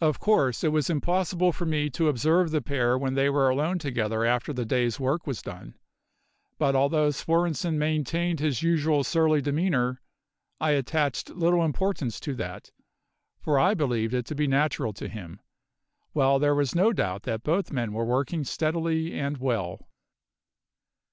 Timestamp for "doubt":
16.92-17.22